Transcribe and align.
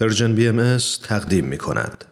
Persian 0.00 0.34
BMS 0.34 0.76
تقدیم 1.02 1.44
می 1.44 1.58
کند. 1.58 2.04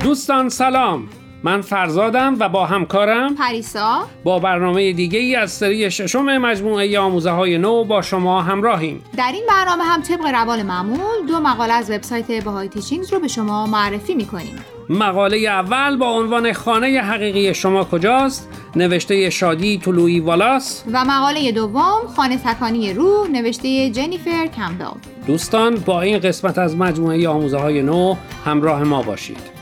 دوستان 0.00 0.48
سلام 0.48 1.08
من 1.42 1.60
فرزادم 1.60 2.36
و 2.40 2.48
با 2.48 2.66
همکارم 2.66 3.34
پریسا. 3.34 4.06
با 4.24 4.38
برنامه 4.38 4.92
دیگه 4.92 5.18
ای 5.18 5.36
از 5.36 5.52
سری 5.52 5.90
ششم 5.90 6.38
مجموعه 6.38 6.98
آموزه 6.98 7.30
های 7.30 7.58
نو 7.58 7.84
با 7.84 8.02
شما 8.02 8.42
همراهیم. 8.42 9.04
در 9.16 9.30
این 9.34 9.44
برنامه 9.48 9.84
هم 9.84 10.02
طبق 10.02 10.26
روال 10.26 10.62
معمول 10.62 11.26
دو 11.28 11.40
مقاله 11.40 11.72
از 11.72 11.90
وبسایت 11.90 12.44
Bahá'í 12.44 12.68
Teachings 12.68 13.12
رو 13.12 13.20
به 13.20 13.28
شما 13.28 13.66
معرفی 13.66 14.14
می‌کنیم. 14.14 14.56
مقاله 14.90 15.36
اول 15.36 15.96
با 15.96 16.10
عنوان 16.10 16.52
خانه 16.52 17.00
حقیقی 17.00 17.54
شما 17.54 17.84
کجاست؟ 17.84 18.48
نوشته 18.76 19.30
شادی 19.30 19.78
طلوعی 19.78 20.20
والاس. 20.20 20.84
و 20.92 21.04
مقاله 21.04 21.52
دوم 21.52 22.00
خانه 22.16 22.36
تکانی 22.36 22.94
روح 22.94 23.30
نوشته 23.30 23.90
جنیفر 23.90 24.46
کمبل 24.46 24.84
دوستان 25.26 25.74
با 25.74 26.00
این 26.00 26.18
قسمت 26.18 26.58
از 26.58 26.76
مجموعه 26.76 27.28
آموزه 27.28 27.58
های 27.58 27.82
نو 27.82 28.14
همراه 28.44 28.82
ما 28.82 29.02
باشید. 29.02 29.57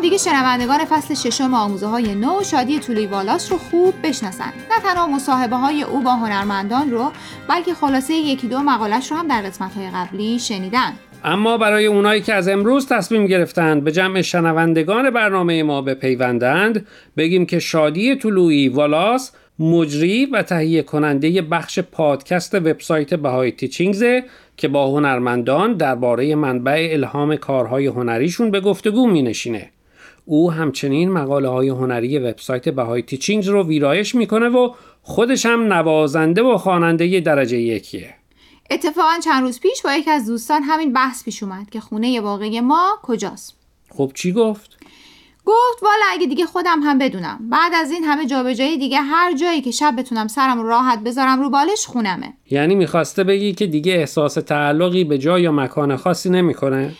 دیگه 0.00 0.18
شنوندگان 0.18 0.84
فصل 0.84 1.14
ششم 1.14 1.54
آموزه 1.54 1.86
های 1.86 2.14
نو 2.14 2.42
شادی 2.44 2.78
طولی 2.78 3.06
والاس 3.06 3.52
رو 3.52 3.58
خوب 3.58 3.94
بشناسن 4.04 4.52
نه 4.70 4.82
تنها 4.82 5.06
مصاحبه 5.06 5.56
های 5.56 5.82
او 5.82 6.00
با 6.00 6.12
هنرمندان 6.12 6.90
رو 6.90 7.12
بلکه 7.48 7.74
خلاصه 7.74 8.14
یکی 8.14 8.48
دو 8.48 8.58
مقالش 8.58 9.10
رو 9.10 9.16
هم 9.16 9.28
در 9.28 9.42
قسمت 9.42 9.74
های 9.74 9.90
قبلی 9.90 10.38
شنیدن 10.38 10.92
اما 11.24 11.58
برای 11.58 11.86
اونایی 11.86 12.20
که 12.20 12.34
از 12.34 12.48
امروز 12.48 12.86
تصمیم 12.86 13.26
گرفتند 13.26 13.84
به 13.84 13.92
جمع 13.92 14.22
شنوندگان 14.22 15.10
برنامه 15.10 15.62
ما 15.62 15.82
بپیوندند 15.82 16.86
بگیم 17.16 17.46
که 17.46 17.58
شادی 17.58 18.16
طلوعی 18.16 18.68
والاس 18.68 19.32
مجری 19.58 20.26
و 20.26 20.42
تهیه 20.42 20.82
کننده 20.82 21.42
بخش 21.42 21.78
پادکست 21.78 22.54
وبسایت 22.54 23.14
بهای 23.14 23.52
تیچینگزه 23.52 24.24
که 24.56 24.68
با 24.68 24.86
هنرمندان 24.86 25.72
درباره 25.72 26.34
منبع 26.34 26.88
الهام 26.92 27.36
کارهای 27.36 27.86
هنریشون 27.86 28.50
به 28.50 28.60
گفتگو 28.60 29.06
می 29.06 29.22
نشینه. 29.22 29.70
او 30.30 30.52
همچنین 30.52 31.10
مقاله 31.10 31.48
های 31.48 31.68
هنری 31.68 32.18
وبسایت 32.18 32.68
بهای 32.68 33.02
تیچینگز 33.02 33.48
رو 33.48 33.66
ویرایش 33.66 34.14
می‌کنه 34.14 34.48
و 34.48 34.74
خودش 35.02 35.46
هم 35.46 35.72
نوازنده 35.72 36.42
و 36.42 36.56
خواننده 36.58 37.20
درجه 37.20 37.58
یکیه. 37.58 38.14
اتفاقا 38.70 39.18
چند 39.24 39.42
روز 39.42 39.60
پیش 39.60 39.82
با 39.82 39.92
یکی 39.92 40.10
از 40.10 40.26
دوستان 40.26 40.62
همین 40.62 40.92
بحث 40.92 41.24
پیش 41.24 41.42
اومد 41.42 41.70
که 41.70 41.80
خونه 41.80 42.20
واقعی 42.20 42.60
ما 42.60 42.98
کجاست. 43.02 43.56
خب 43.88 44.12
چی 44.14 44.32
گفت؟ 44.32 44.78
گفت 45.44 45.82
والا 45.82 46.04
اگه 46.10 46.26
دیگه 46.26 46.44
خودم 46.44 46.80
هم 46.82 46.98
بدونم. 46.98 47.38
بعد 47.50 47.72
از 47.74 47.90
این 47.90 48.04
همه 48.04 48.26
جابجایی 48.26 48.78
دیگه 48.78 49.00
هر 49.00 49.36
جایی 49.36 49.60
که 49.60 49.70
شب 49.70 49.94
بتونم 49.98 50.28
سرم 50.28 50.62
راحت 50.62 51.02
بذارم 51.04 51.42
رو 51.42 51.50
بالش 51.50 51.86
خونمه. 51.86 52.32
یعنی 52.50 52.74
می‌خواسته 52.74 53.24
بگی 53.24 53.52
که 53.52 53.66
دیگه 53.66 53.92
احساس 53.92 54.34
تعلقی 54.34 55.04
به 55.04 55.18
جای 55.18 55.42
یا 55.42 55.52
مکان 55.52 55.96
خاصی 55.96 56.30
نمی‌کنه؟ 56.30 56.94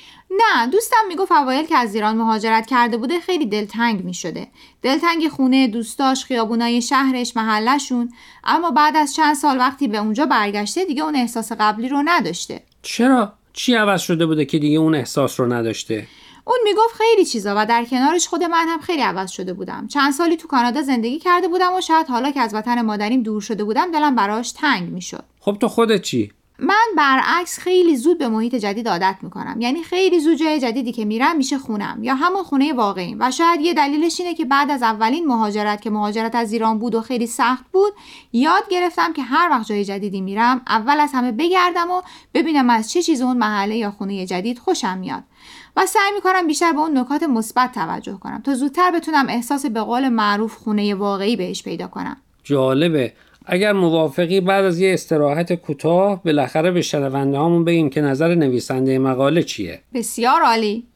نه 0.57 0.67
دوستم 0.67 0.97
می‌گفت 1.09 1.33
اوایل 1.33 1.67
که 1.67 1.77
از 1.77 1.95
ایران 1.95 2.17
مهاجرت 2.17 2.67
کرده 2.67 2.97
بوده 2.97 3.21
خیلی 3.21 3.47
دلتنگ 3.47 4.05
می‌شده. 4.05 4.49
دلتنگ 4.83 5.29
خونه 5.29 5.67
دوستاش 5.67 6.25
خیابونای 6.25 6.83
شهرش 6.83 7.37
محلشون 7.37 8.13
اما 8.45 8.71
بعد 8.71 8.97
از 8.97 9.15
چند 9.15 9.35
سال 9.35 9.59
وقتی 9.59 9.89
به 9.89 9.99
اونجا 9.99 10.27
برگشته 10.27 10.85
دیگه 10.85 11.03
اون 11.03 11.17
احساس 11.17 11.53
قبلی 11.53 11.89
رو 11.89 12.03
نداشته. 12.05 12.63
چرا؟ 12.83 13.33
چی 13.53 13.75
عوض 13.75 14.01
شده 14.01 14.27
بوده 14.27 14.45
که 14.45 14.59
دیگه 14.59 14.79
اون 14.79 14.95
احساس 14.95 15.41
رو 15.41 15.53
نداشته؟ 15.53 16.07
اون 16.45 16.59
می‌گفت 16.65 16.95
خیلی 16.95 17.25
چیزا 17.25 17.55
و 17.57 17.67
در 17.67 17.85
کنارش 17.85 18.29
خود 18.29 18.43
من 18.43 18.69
هم 18.69 18.81
خیلی 18.81 19.03
عوض 19.03 19.31
شده 19.31 19.53
بودم. 19.53 19.87
چند 19.87 20.13
سالی 20.13 20.37
تو 20.37 20.49
کانادا 20.49 20.83
زندگی 20.83 21.19
کرده 21.19 21.49
بودم 21.49 21.75
و 21.75 21.81
شاید 21.81 22.07
حالا 22.07 22.31
که 22.31 22.41
از 22.41 22.55
وطن 22.55 22.83
مادریم 22.83 23.23
دور 23.23 23.41
شده 23.41 23.65
بودم 23.65 23.93
دلم 23.93 24.15
براش 24.15 24.53
تنگ 24.53 24.89
می‌شد. 24.89 25.25
خب 25.41 25.57
تو 25.61 25.69
خودت 25.69 26.03
چی؟ 26.03 26.33
من 26.63 26.87
برعکس 26.97 27.59
خیلی 27.59 27.97
زود 27.97 28.19
به 28.19 28.29
محیط 28.29 28.55
جدید 28.55 28.89
عادت 28.89 29.17
می‌کنم. 29.23 29.61
یعنی 29.61 29.83
خیلی 29.83 30.21
زود 30.21 30.39
جای 30.39 30.61
جدیدی 30.61 30.93
که 30.93 31.05
میرم 31.05 31.37
میشه 31.37 31.59
خونم 31.59 31.99
یا 32.03 32.15
همون 32.15 32.43
خونه 32.43 32.73
واقعیم. 32.73 33.17
و 33.21 33.31
شاید 33.31 33.61
یه 33.61 33.75
دلیلش 33.75 34.21
اینه 34.21 34.35
که 34.35 34.45
بعد 34.45 34.71
از 34.71 34.83
اولین 34.83 35.27
مهاجرت 35.27 35.83
که 35.83 35.91
مهاجرت 35.91 36.35
از 36.35 36.53
ایران 36.53 36.79
بود 36.79 36.95
و 36.95 37.01
خیلی 37.01 37.27
سخت 37.27 37.65
بود 37.73 37.93
یاد 38.33 38.69
گرفتم 38.71 39.13
که 39.13 39.23
هر 39.23 39.51
وقت 39.51 39.67
جای 39.67 39.85
جدیدی 39.85 40.21
میرم 40.21 40.61
اول 40.67 41.01
از 41.01 41.11
همه 41.15 41.33
بگردم 41.33 41.91
و 41.91 42.03
ببینم 42.35 42.71
از 42.71 42.93
چه 42.93 43.03
چیز 43.03 43.23
اون 43.23 43.37
محله 43.37 43.77
یا 43.77 43.91
خونه 43.91 44.27
جدید 44.27 44.59
خوشم 44.59 44.99
میاد. 44.99 45.23
و 45.77 45.87
سعی 45.87 46.13
می‌کنم 46.15 46.47
بیشتر 46.47 46.73
به 46.73 46.81
اون 46.81 46.99
نکات 46.99 47.23
مثبت 47.23 47.73
توجه 47.73 48.19
کنم 48.19 48.43
تا 48.45 48.55
زودتر 48.55 48.91
بتونم 48.91 49.27
احساس 49.29 49.67
به 49.67 49.81
قول 49.81 50.09
معروف 50.09 50.55
خونه 50.55 50.95
واقعی 50.95 51.37
بهش 51.37 51.63
پیدا 51.63 51.87
کنم. 51.87 52.17
جالبه. 52.45 53.13
اگر 53.47 53.73
موافقی 53.73 54.41
بعد 54.41 54.65
از 54.65 54.81
یه 54.81 54.95
استراحت 54.95 55.53
کوتاه 55.53 56.23
بالاخره 56.25 56.71
به 56.71 56.83
شنونده 56.83 57.39
هامون 57.39 57.65
بگیم 57.65 57.91
که 57.91 58.01
نظر 58.01 58.35
نویسنده 58.35 58.99
مقاله 58.99 59.43
چیه. 59.43 59.81
بسیار 59.95 60.43
عالی. 60.43 60.90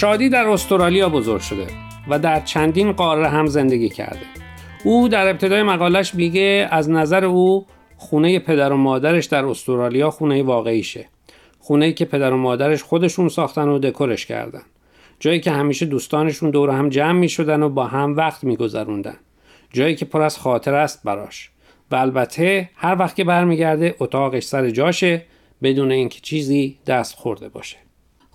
شادی 0.00 0.28
در 0.28 0.46
استرالیا 0.46 1.08
بزرگ 1.08 1.40
شده 1.40 1.66
و 2.08 2.18
در 2.18 2.40
چندین 2.40 2.92
قاره 2.92 3.28
هم 3.28 3.46
زندگی 3.46 3.88
کرده. 3.88 4.20
او 4.84 5.08
در 5.08 5.28
ابتدای 5.28 5.62
مقالش 5.62 6.14
میگه 6.14 6.68
از 6.70 6.90
نظر 6.90 7.24
او 7.24 7.66
خونه 7.96 8.38
پدر 8.38 8.72
و 8.72 8.76
مادرش 8.76 9.26
در 9.26 9.44
استرالیا 9.44 10.10
خونه 10.10 10.42
واقعیشه. 10.42 11.08
خونه 11.58 11.92
که 11.92 12.04
پدر 12.04 12.32
و 12.32 12.36
مادرش 12.36 12.82
خودشون 12.82 13.28
ساختن 13.28 13.68
و 13.68 13.78
دکورش 13.78 14.26
کردن. 14.26 14.62
جایی 15.20 15.40
که 15.40 15.50
همیشه 15.50 15.86
دوستانشون 15.86 16.50
دور 16.50 16.70
هم 16.70 16.88
جمع 16.88 17.18
می 17.18 17.28
شدن 17.28 17.62
و 17.62 17.68
با 17.68 17.86
هم 17.86 18.16
وقت 18.16 18.44
می 18.44 18.56
گذروندن. 18.56 19.16
جایی 19.72 19.94
که 19.94 20.04
پر 20.04 20.22
از 20.22 20.38
خاطر 20.38 20.74
است 20.74 21.02
براش. 21.04 21.50
و 21.90 21.96
البته 21.96 22.70
هر 22.74 22.96
وقت 22.98 23.16
که 23.16 23.24
برمیگرده 23.24 23.94
اتاقش 23.98 24.44
سر 24.44 24.70
جاشه 24.70 25.24
بدون 25.62 25.92
اینکه 25.92 26.20
چیزی 26.20 26.78
دست 26.86 27.14
خورده 27.14 27.48
باشه. 27.48 27.87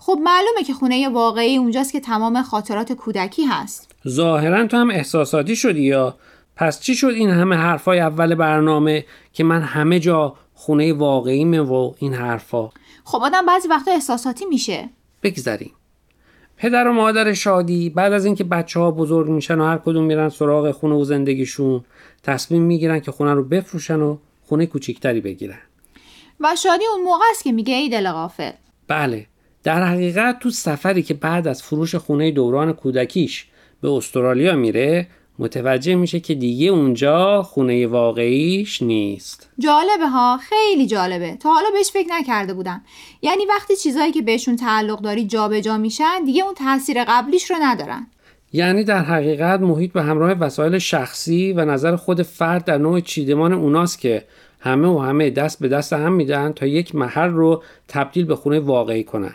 خب 0.06 0.18
معلومه 0.22 0.64
که 0.66 0.74
خونه 0.74 1.08
واقعی 1.08 1.56
اونجاست 1.56 1.92
که 1.92 2.00
تمام 2.00 2.42
خاطرات 2.42 2.92
کودکی 2.92 3.44
هست. 3.44 3.92
ظاهرا 4.08 4.66
تو 4.66 4.76
هم 4.76 4.90
احساساتی 4.90 5.56
شدی 5.56 5.82
یا؟ 5.82 6.16
پس 6.56 6.80
چی 6.80 6.94
شد 6.94 7.06
این 7.06 7.30
همه 7.30 7.56
حرفای 7.56 8.00
اول 8.00 8.34
برنامه 8.34 9.04
که 9.32 9.44
من 9.44 9.62
همه 9.62 10.00
جا 10.00 10.34
خونه 10.54 10.92
واقعیمه 10.92 11.60
و 11.60 11.92
این 11.98 12.14
حرفا؟ 12.14 12.70
خب 13.04 13.22
آدم 13.22 13.46
بعضی 13.46 13.68
وقتا 13.68 13.90
احساساتی 13.90 14.44
میشه. 14.44 14.88
بگذریم. 15.22 15.72
پدر 16.56 16.88
و 16.88 16.92
مادر 16.92 17.32
شادی 17.32 17.90
بعد 17.90 18.12
از 18.12 18.24
اینکه 18.24 18.44
بچه 18.44 18.80
ها 18.80 18.90
بزرگ 18.90 19.28
میشن 19.28 19.60
و 19.60 19.64
هر 19.64 19.78
کدوم 19.78 20.04
میرن 20.04 20.28
سراغ 20.28 20.70
خونه 20.70 20.94
و 20.94 21.04
زندگیشون 21.04 21.84
تصمیم 22.22 22.62
می‌گیرن 22.62 23.00
که 23.00 23.12
خونه 23.12 23.34
رو 23.34 23.44
بفروشن 23.44 24.00
و 24.00 24.16
خونه 24.48 24.66
کوچیکتری 24.66 25.20
بگیرن. 25.20 25.60
و 26.40 26.56
شادی 26.62 26.84
اون 26.92 27.04
موقع 27.04 27.24
است 27.30 27.44
که 27.44 27.52
میگه 27.52 27.74
ای 27.74 27.88
دل 27.88 28.10
غافل 28.10 28.52
بله. 28.88 29.26
در 29.64 29.82
حقیقت 29.82 30.38
تو 30.38 30.50
سفری 30.50 31.02
که 31.02 31.14
بعد 31.14 31.48
از 31.48 31.62
فروش 31.62 31.94
خونه 31.94 32.30
دوران 32.30 32.72
کودکیش 32.72 33.46
به 33.80 33.90
استرالیا 33.90 34.56
میره 34.56 35.06
متوجه 35.38 35.94
میشه 35.94 36.20
که 36.20 36.34
دیگه 36.34 36.66
اونجا 36.66 37.42
خونه 37.42 37.86
واقعیش 37.86 38.82
نیست. 38.82 39.50
جالبه 39.58 40.08
ها 40.08 40.38
خیلی 40.38 40.86
جالبه. 40.86 41.36
تا 41.36 41.52
حالا 41.54 41.66
بهش 41.72 41.90
فکر 41.90 42.08
نکرده 42.10 42.54
بودم. 42.54 42.82
یعنی 43.22 43.46
وقتی 43.46 43.76
چیزایی 43.76 44.12
که 44.12 44.22
بهشون 44.22 44.56
تعلق 44.56 45.00
داری 45.00 45.26
جابجا 45.26 45.60
جا 45.60 45.78
میشن 45.78 46.24
دیگه 46.24 46.44
اون 46.44 46.54
تاثیر 46.54 47.04
قبلیش 47.04 47.50
رو 47.50 47.56
ندارن. 47.62 48.06
یعنی 48.52 48.84
در 48.84 49.04
حقیقت 49.04 49.60
محیط 49.60 49.92
به 49.92 50.02
همراه 50.02 50.32
وسایل 50.32 50.78
شخصی 50.78 51.52
و 51.52 51.64
نظر 51.64 51.96
خود 51.96 52.22
فرد 52.22 52.64
در 52.64 52.78
نوع 52.78 53.00
چیدمان 53.00 53.52
اوناست 53.52 54.00
که 54.00 54.24
همه 54.60 54.88
و 54.88 54.98
همه 54.98 55.30
دست 55.30 55.60
به 55.60 55.68
دست 55.68 55.92
هم 55.92 56.12
میدن 56.12 56.52
تا 56.52 56.66
یک 56.66 56.94
محل 56.94 57.30
رو 57.30 57.62
تبدیل 57.88 58.24
به 58.24 58.36
خونه 58.36 58.60
واقعی 58.60 59.04
کنن. 59.04 59.34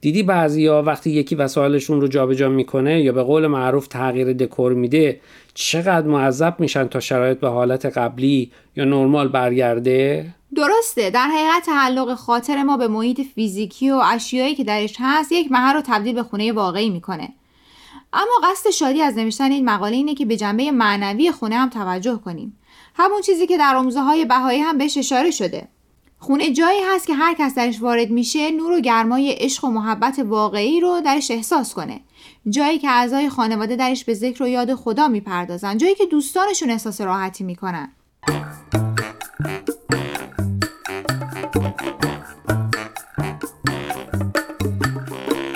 دیدی 0.00 0.22
بعضیا 0.22 0.82
وقتی 0.82 1.10
یکی 1.10 1.34
وسایلشون 1.34 2.00
رو 2.00 2.08
جابجا 2.08 2.48
می‌کنه 2.48 3.00
یا 3.00 3.12
به 3.12 3.22
قول 3.22 3.46
معروف 3.46 3.86
تغییر 3.86 4.32
دکور 4.32 4.72
میده 4.72 5.20
چقدر 5.54 6.06
معذب 6.06 6.56
میشن 6.58 6.88
تا 6.88 7.00
شرایط 7.00 7.38
به 7.38 7.48
حالت 7.48 7.86
قبلی 7.86 8.50
یا 8.76 8.84
نرمال 8.84 9.28
برگرده؟ 9.28 10.26
درسته. 10.56 11.10
در 11.10 11.26
حقیقت 11.26 11.66
تعلق 11.66 12.14
خاطر 12.14 12.62
ما 12.62 12.76
به 12.76 12.88
محیط 12.88 13.20
فیزیکی 13.34 13.90
و 13.90 14.00
اشیایی 14.04 14.54
که 14.54 14.64
درش 14.64 14.96
هست 14.98 15.32
یک 15.32 15.52
محل 15.52 15.74
رو 15.74 15.82
تبدیل 15.86 16.14
به 16.14 16.22
خونه 16.22 16.52
واقعی 16.52 16.90
می‌کنه. 16.90 17.28
اما 18.12 18.50
قصد 18.50 18.70
شادی 18.70 19.02
از 19.02 19.18
نوشتن 19.18 19.50
این 19.50 19.64
مقاله 19.64 19.96
اینه 19.96 20.14
که 20.14 20.24
به 20.24 20.36
جنبه 20.36 20.70
معنوی 20.70 21.32
خونه 21.32 21.56
هم 21.56 21.68
توجه 21.68 22.16
کنیم. 22.24 22.58
همون 22.94 23.20
چیزی 23.20 23.46
که 23.46 23.58
در 23.58 23.76
آموزه 23.76 24.00
های 24.00 24.24
بهایی 24.24 24.60
هم 24.60 24.78
بهش 24.78 24.98
اشاره 24.98 25.30
شده. 25.30 25.68
خونه 26.22 26.52
جایی 26.52 26.80
هست 26.94 27.06
که 27.06 27.14
هر 27.14 27.34
کس 27.38 27.54
درش 27.54 27.82
وارد 27.82 28.10
میشه 28.10 28.50
نور 28.50 28.72
و 28.72 28.80
گرمای 28.80 29.32
عشق 29.32 29.64
و 29.64 29.70
محبت 29.70 30.18
واقعی 30.18 30.80
رو 30.80 31.00
درش 31.04 31.30
احساس 31.30 31.74
کنه. 31.74 32.00
جایی 32.50 32.78
که 32.78 32.90
اعضای 32.90 33.28
خانواده 33.28 33.76
درش 33.76 34.04
به 34.04 34.14
ذکر 34.14 34.42
و 34.42 34.48
یاد 34.48 34.74
خدا 34.74 35.08
می‌پردازن 35.08 35.78
جایی 35.78 35.94
که 35.94 36.06
دوستانشون 36.06 36.70
احساس 36.70 37.00
راحتی 37.00 37.44
می‌کنن. 37.44 37.92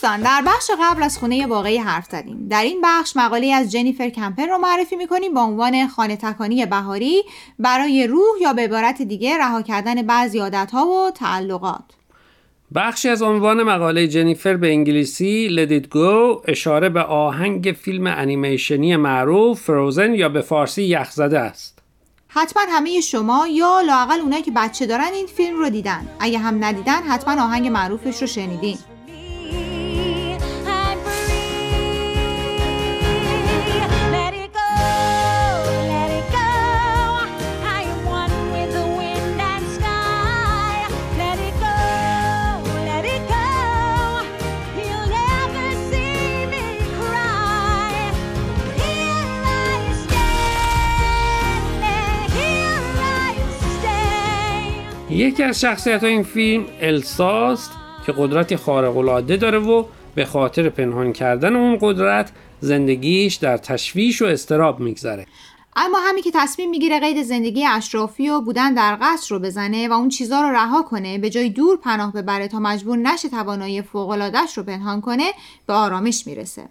دوستان 0.00 0.20
در 0.20 0.42
بخش 0.46 0.70
قبل 0.80 1.02
از 1.02 1.18
خونه 1.18 1.46
واقعی 1.46 1.78
حرف 1.78 2.06
زدیم. 2.10 2.48
در 2.50 2.62
این 2.62 2.80
بخش 2.84 3.16
مقاله 3.16 3.52
از 3.54 3.72
جنیفر 3.72 4.08
کمپر 4.08 4.46
رو 4.46 4.58
معرفی 4.58 4.96
می‌کنیم 4.96 5.34
با 5.34 5.40
عنوان 5.40 5.88
خانه 5.88 6.16
تکانی 6.16 6.66
بهاری 6.66 7.22
برای 7.58 8.06
روح 8.06 8.42
یا 8.42 8.52
به 8.52 8.62
عبارت 8.62 9.02
دیگه 9.02 9.38
رها 9.38 9.62
کردن 9.62 10.02
بعضی 10.02 10.38
ها 10.38 10.86
و 10.86 11.10
تعلقات. 11.10 11.84
بخشی 12.74 13.08
از 13.08 13.22
عنوان 13.22 13.62
مقاله 13.62 14.08
جنیفر 14.08 14.56
به 14.56 14.68
انگلیسی 14.68 15.48
لدیت 15.48 15.88
گو 15.88 16.42
اشاره 16.44 16.88
به 16.88 17.02
آهنگ 17.02 17.76
فیلم 17.80 18.06
انیمیشنی 18.06 18.96
معروف 18.96 19.60
فروزن 19.60 20.14
یا 20.14 20.28
به 20.28 20.40
فارسی 20.40 20.82
یخزده 20.82 21.38
است. 21.38 21.78
حتما 22.28 22.62
همه 22.68 23.00
شما 23.00 23.46
یا 23.50 23.80
لاقل 23.80 24.20
اونایی 24.20 24.42
که 24.42 24.50
بچه 24.50 24.86
دارن 24.86 25.10
این 25.14 25.26
فیلم 25.26 25.58
رو 25.58 25.70
دیدن. 25.70 26.08
اگه 26.20 26.38
هم 26.38 26.64
ندیدن 26.64 27.02
حتما 27.02 27.42
آهنگ 27.42 27.68
معروفش 27.68 28.20
رو 28.20 28.26
شنیدین. 28.26 28.78
یکی 55.18 55.42
از 55.42 55.60
شخصیت 55.60 56.04
این 56.04 56.22
فیلم 56.22 56.64
الساست 56.80 57.70
که 58.06 58.14
قدرتی 58.18 58.56
خارق 58.56 58.96
العاده 58.96 59.36
داره 59.36 59.58
و 59.58 59.84
به 60.14 60.24
خاطر 60.24 60.68
پنهان 60.68 61.12
کردن 61.12 61.56
اون 61.56 61.78
قدرت 61.80 62.32
زندگیش 62.60 63.34
در 63.34 63.56
تشویش 63.56 64.22
و 64.22 64.24
استراب 64.24 64.80
میگذره. 64.80 65.26
اما 65.76 65.98
همین 65.98 66.22
که 66.22 66.30
تصمیم 66.34 66.70
می‌گیره 66.70 67.00
قید 67.00 67.22
زندگی 67.22 67.66
اشرافی 67.66 68.28
و 68.28 68.40
بودن 68.40 68.74
در 68.74 68.98
قصر 69.00 69.34
رو 69.34 69.40
بزنه 69.40 69.88
و 69.88 69.92
اون 69.92 70.08
چیزا 70.08 70.40
رو 70.40 70.48
رها 70.48 70.82
کنه 70.82 71.18
به 71.18 71.30
جای 71.30 71.50
دور 71.50 71.76
پناه 71.76 72.12
ببره 72.12 72.48
تا 72.48 72.58
مجبور 72.58 72.98
نشه 72.98 73.28
توانایی 73.28 73.82
فوق‌العاده‌اش 73.82 74.58
رو 74.58 74.64
پنهان 74.64 75.00
کنه 75.00 75.32
به 75.66 75.72
آرامش 75.72 76.26
می‌رسه. 76.26 76.68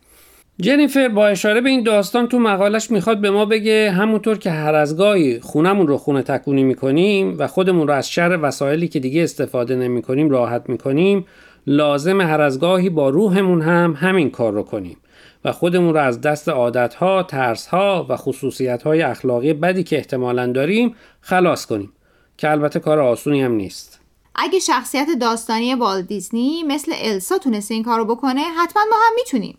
جنیفر 0.61 1.07
با 1.07 1.27
اشاره 1.27 1.61
به 1.61 1.69
این 1.69 1.83
داستان 1.83 2.27
تو 2.27 2.39
مقالش 2.39 2.91
می‌خواد 2.91 3.21
به 3.21 3.31
ما 3.31 3.45
بگه 3.45 3.91
همونطور 3.91 4.37
که 4.37 4.51
هر 4.51 4.75
از 4.75 4.97
گاهی 4.97 5.39
خونمون 5.39 5.87
رو 5.87 5.97
خونه 5.97 6.21
تکونی 6.21 6.63
می‌کنیم 6.63 7.35
و 7.37 7.47
خودمون 7.47 7.87
رو 7.87 7.93
از 7.93 8.09
شر 8.09 8.39
وسایلی 8.41 8.87
که 8.87 8.99
دیگه 8.99 9.23
استفاده 9.23 9.75
نمی‌کنیم 9.75 10.29
راحت 10.29 10.69
می‌کنیم 10.69 11.25
لازم 11.67 12.21
هر 12.21 12.41
از 12.41 12.59
گاهی 12.59 12.89
با 12.89 13.09
روحمون 13.09 13.61
هم 13.61 13.97
همین 13.99 14.29
کار 14.29 14.53
رو 14.53 14.63
کنیم 14.63 14.97
و 15.45 15.51
خودمون 15.51 15.93
رو 15.93 15.99
از 15.99 16.21
دست 16.21 16.49
عادتها، 16.49 17.23
ترسها 17.23 18.05
و 18.09 18.17
خصوصیتهای 18.17 19.01
اخلاقی 19.01 19.53
بدی 19.53 19.83
که 19.83 19.97
احتمالا 19.97 20.51
داریم 20.51 20.95
خلاص 21.21 21.65
کنیم 21.65 21.91
که 22.37 22.51
البته 22.51 22.79
کار 22.79 22.99
آسونی 22.99 23.41
هم 23.41 23.51
نیست. 23.51 23.99
اگه 24.35 24.59
شخصیت 24.59 25.07
داستانی 25.21 25.75
والت 25.75 26.07
دیزنی 26.07 26.63
مثل 26.63 26.91
السا 27.01 27.37
تونسته 27.37 27.73
این 27.73 27.83
کارو 27.83 28.05
بکنه 28.05 28.41
حتما 28.41 28.81
ما 28.89 28.95
هم 29.07 29.13
می‌تونیم. 29.15 29.57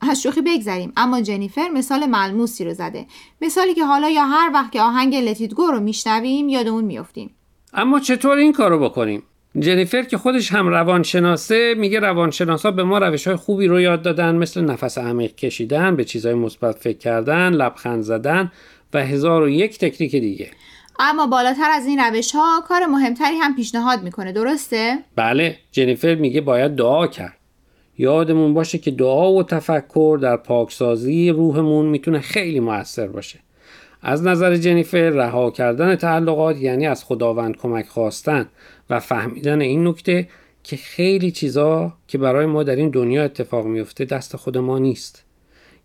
از 0.00 0.22
شوخی 0.22 0.40
بگذریم. 0.40 0.92
اما 0.96 1.20
جنیفر 1.20 1.68
مثال 1.68 2.06
ملموسی 2.06 2.64
رو 2.64 2.74
زده. 2.74 3.06
مثالی 3.42 3.74
که 3.74 3.84
حالا 3.84 4.08
یا 4.08 4.24
هر 4.24 4.50
وقت 4.54 4.72
که 4.72 4.80
آهنگ 4.80 5.16
لتیدگو 5.16 5.66
رو 5.66 5.80
میشنویم 5.80 6.48
یادمون 6.48 6.84
میافتیم. 6.84 7.30
اما 7.74 8.00
چطور 8.00 8.36
این 8.36 8.52
کارو 8.52 8.78
بکنیم؟ 8.78 9.22
جنیفر 9.58 10.02
که 10.02 10.18
خودش 10.18 10.52
هم 10.52 10.68
روانشناسه 10.68 11.74
میگه 11.74 12.00
روانشناسا 12.00 12.70
به 12.70 12.84
ما 12.84 12.98
روش 12.98 13.26
های 13.26 13.36
خوبی 13.36 13.66
رو 13.66 13.80
یاد 13.80 14.02
دادن 14.02 14.36
مثل 14.36 14.60
نفس 14.60 14.98
عمیق 14.98 15.34
کشیدن 15.34 15.96
به 15.96 16.04
چیزهای 16.04 16.34
مثبت 16.34 16.76
فکر 16.76 16.98
کردن 16.98 17.52
لبخند 17.52 18.02
زدن 18.02 18.52
و 18.94 18.98
هزار 19.06 19.42
و 19.42 19.48
یک 19.48 19.78
تکنیک 19.78 20.12
دیگه. 20.16 20.50
اما 20.98 21.26
بالاتر 21.26 21.70
از 21.70 21.86
این 21.86 21.98
روش 21.98 22.32
ها 22.34 22.64
کار 22.68 22.86
مهمتری 22.86 23.36
هم 23.36 23.56
پیشنهاد 23.56 24.02
می‌کنه. 24.02 24.32
درسته؟ 24.32 24.98
بله 25.16 25.58
جنیفر 25.72 26.14
میگه 26.14 26.40
باید 26.40 26.74
دعا 26.74 27.06
کرد. 27.06 27.38
یادمون 27.98 28.54
باشه 28.54 28.78
که 28.78 28.90
دعا 28.90 29.32
و 29.32 29.42
تفکر 29.42 30.18
در 30.22 30.36
پاکسازی 30.36 31.30
روحمون 31.30 31.86
می‌تونه 31.86 32.20
خیلی 32.20 32.60
موثر 32.60 33.06
باشه. 33.06 33.38
از 34.02 34.22
نظر 34.22 34.56
جنیفر 34.56 35.10
رها 35.10 35.50
کردن 35.50 35.96
تعلقات 35.96 36.56
یعنی 36.56 36.86
از 36.86 37.04
خداوند 37.04 37.56
کمک 37.56 37.86
خواستن 37.86 38.48
و 38.90 39.00
فهمیدن 39.00 39.60
این 39.60 39.88
نکته 39.88 40.28
که 40.62 40.76
خیلی 40.76 41.30
چیزا 41.30 41.92
که 42.08 42.18
برای 42.18 42.46
ما 42.46 42.62
در 42.62 42.76
این 42.76 42.88
دنیا 42.90 43.24
اتفاق 43.24 43.66
میفته 43.66 44.04
دست 44.04 44.36
خود 44.36 44.58
ما 44.58 44.78
نیست. 44.78 45.24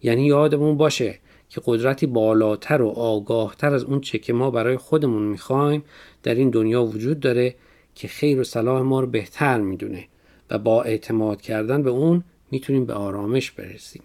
یعنی 0.04 0.26
یادمون 0.26 0.78
باشه 0.78 1.20
که 1.50 1.62
قدرتی 1.66 2.06
بالاتر 2.06 2.82
و 2.82 2.90
آگاهتر 2.90 3.74
از 3.74 3.84
اون 3.84 4.02
چه 4.02 4.18
که 4.18 4.34
ما 4.34 4.52
برای 4.52 4.78
خودمون 4.78 5.24
می‌خوایم 5.24 5.84
در 6.24 6.36
این 6.36 6.50
دنیا 6.50 6.84
وجود 6.84 7.20
داره 7.20 7.56
که 7.96 8.08
خیر 8.08 8.40
و 8.40 8.44
صلاح 8.44 8.82
ما 8.82 9.00
رو 9.00 9.08
بهتر 9.08 9.62
می‌دونه. 9.62 10.06
و 10.52 10.58
با 10.58 10.84
اعتماد 10.84 11.42
کردن 11.42 11.84
به 11.84 11.90
اون 11.90 12.24
می‌تونیم 12.52 12.86
به 12.86 12.94
آرامش 12.94 13.52
برسیم. 13.52 14.04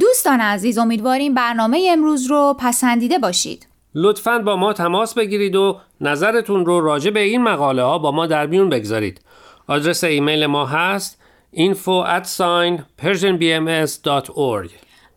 دوستان 0.00 0.40
عزیز 0.40 0.78
امیدواریم 0.78 1.34
برنامه 1.34 1.88
امروز 1.90 2.26
رو 2.26 2.56
پسندیده 2.58 3.18
باشید. 3.18 3.66
لطفا 3.94 4.38
با 4.38 4.56
ما 4.56 4.72
تماس 4.72 5.14
بگیرید 5.14 5.56
و 5.56 5.80
نظرتون 6.00 6.66
رو 6.66 6.80
راجع 6.80 7.10
به 7.10 7.20
این 7.20 7.42
مقاله 7.42 7.82
ها 7.82 7.98
با 7.98 8.12
ما 8.12 8.26
در 8.26 8.46
میون 8.46 8.68
بگذارید. 8.68 9.20
آدرس 9.66 10.04
ایمیل 10.04 10.46
ما 10.46 10.66
هست 10.66 11.22
info 11.56 12.06
at 12.06 12.26
sign 12.26 12.80
persianbms.org 13.02 14.91